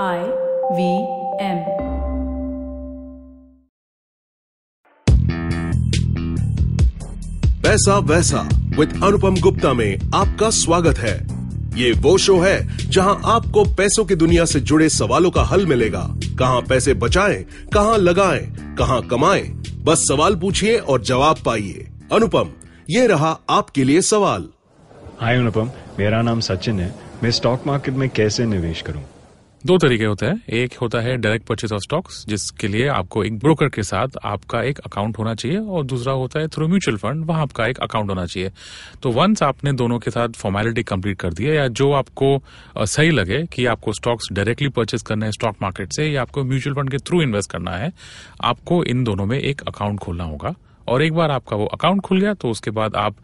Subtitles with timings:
[0.00, 0.18] I
[0.72, 1.58] V M
[7.62, 11.26] पैसा वैसा with अनुपम गुप्ता में आपका स्वागत है।
[11.80, 16.08] ये वो शो है जहाँ आपको पैसों की दुनिया से जुड़े सवालों का हल मिलेगा।
[16.38, 19.48] कहाँ पैसे बचाएँ, कहाँ लगाएँ, कहाँ कमाएँ,
[19.84, 22.52] बस सवाल पूछिए और जवाब पाइए। अनुपम
[22.90, 24.48] ये रहा आपके लिए सवाल।
[25.20, 29.02] हाय अनुपम। मेरा नाम सचिन है। मैं स्टॉक मार्केट में कैसे निवेश करूँ?
[29.66, 33.38] दो तरीके होते हैं। एक होता है डायरेक्ट परचेज ऑफ़ स्टॉक्स जिसके लिए आपको एक
[33.38, 37.24] ब्रोकर के साथ आपका एक अकाउंट होना चाहिए, और दूसरा होता है थ्रू म्यूचुअल फंड
[37.26, 38.50] वहाँ आपका एक अकाउंट होना चाहिए।
[39.02, 42.42] तो वंस आपने दोनों के साथ फॉर्मेलिटी कंप्लीट कर दी है, या जो आपको
[42.78, 46.76] सही लगे कि आपको स्टॉक्स डायरेक्टली परचेज करना है स्टॉक मार्केट से, या आपको म्यूचुअल
[46.76, 47.92] फंड के थ्रू इन्वेस्ट करना है,
[48.42, 50.54] आपको इन दोनों में एक अकाउंट खोलना होगा।
[50.88, 53.16] और एक बार आपका वो अकाउंट खुल गया तो उसके बाद आप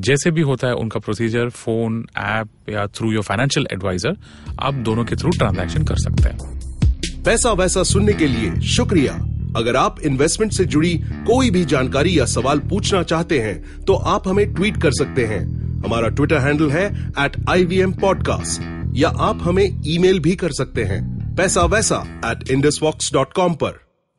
[0.00, 4.16] जैसे भी होता है उनका प्रोसीजर फ़ोन ऐप या थ्रू योर फाइनेंशियल एडवाइजर
[4.60, 9.12] आप दोनों के थ्रू ट्रांजैक्शन कर सकते हैं। पैसा वैसा सुनने के लिए शुक्रिया।
[9.56, 10.94] अगर आप इन्वेस्टमेंट से जुड़ी
[11.26, 15.40] कोई भी जानकारी या सवाल पूछना चाहते हैं तो आप हमें ट्वीट कर सकते हैं।
[15.84, 16.86] हमारा ट्विटर हैंडल है
[17.18, 18.62] at I V M podcast
[18.96, 21.02] या आप हमें ईमेल भी कर सकते हैं।
[21.36, 23.89] पैसा वैसा एट इंडसवॉक्स डॉट कॉम पर।